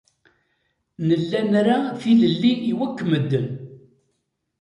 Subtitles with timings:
[1.07, 3.47] Nella nra tilelli i wakk medden.